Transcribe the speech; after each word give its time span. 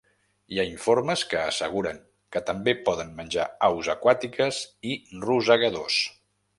Hi 0.53 0.61
ha 0.61 0.63
informes 0.69 1.23
que 1.33 1.41
asseguren 1.49 1.99
que 2.37 2.43
també 2.49 2.75
poden 2.89 3.13
menjar 3.21 3.47
aus 3.71 3.93
aquàtiques 3.99 4.67
i 4.95 4.99
rosegadors. 5.29 6.05